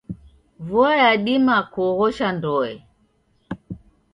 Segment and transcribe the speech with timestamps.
[0.65, 2.73] Vua yadima kuoghosha ndoe.